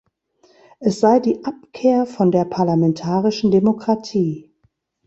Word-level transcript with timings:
Es 0.79 0.99
sei 0.99 1.19
die 1.19 1.45
„Abkehr 1.45 2.07
von 2.07 2.31
der 2.31 2.45
parlamentarischen 2.45 3.51
Demokratie“. 3.51 4.49